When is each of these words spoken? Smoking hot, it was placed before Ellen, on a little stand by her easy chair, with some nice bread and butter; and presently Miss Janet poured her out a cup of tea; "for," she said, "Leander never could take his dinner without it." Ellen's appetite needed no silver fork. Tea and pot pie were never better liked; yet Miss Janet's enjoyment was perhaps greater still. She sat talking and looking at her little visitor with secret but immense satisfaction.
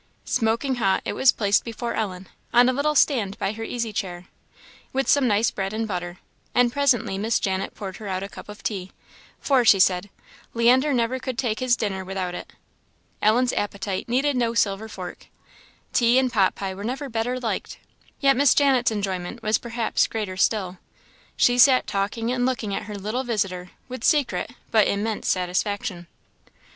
Smoking 0.25 0.77
hot, 0.77 1.03
it 1.05 1.13
was 1.13 1.31
placed 1.31 1.63
before 1.63 1.93
Ellen, 1.93 2.27
on 2.51 2.67
a 2.67 2.73
little 2.73 2.95
stand 2.95 3.37
by 3.37 3.51
her 3.51 3.61
easy 3.63 3.93
chair, 3.93 4.25
with 4.91 5.07
some 5.07 5.27
nice 5.27 5.51
bread 5.51 5.73
and 5.73 5.87
butter; 5.87 6.17
and 6.55 6.73
presently 6.73 7.19
Miss 7.19 7.39
Janet 7.39 7.75
poured 7.75 7.97
her 7.97 8.07
out 8.07 8.23
a 8.23 8.27
cup 8.27 8.49
of 8.49 8.63
tea; 8.63 8.91
"for," 9.39 9.63
she 9.63 9.77
said, 9.79 10.09
"Leander 10.55 10.91
never 10.91 11.19
could 11.19 11.37
take 11.37 11.59
his 11.59 11.75
dinner 11.75 12.03
without 12.03 12.33
it." 12.33 12.51
Ellen's 13.21 13.53
appetite 13.53 14.09
needed 14.09 14.35
no 14.35 14.55
silver 14.55 14.87
fork. 14.89 15.27
Tea 15.93 16.17
and 16.17 16.33
pot 16.33 16.55
pie 16.55 16.73
were 16.73 16.83
never 16.83 17.07
better 17.07 17.39
liked; 17.39 17.77
yet 18.19 18.35
Miss 18.35 18.55
Janet's 18.55 18.89
enjoyment 18.89 19.43
was 19.43 19.59
perhaps 19.59 20.07
greater 20.07 20.35
still. 20.35 20.79
She 21.37 21.59
sat 21.59 21.85
talking 21.85 22.31
and 22.31 22.43
looking 22.43 22.73
at 22.73 22.85
her 22.85 22.95
little 22.95 23.23
visitor 23.23 23.69
with 23.87 24.03
secret 24.03 24.49
but 24.71 24.87
immense 24.87 25.29
satisfaction. 25.29 26.07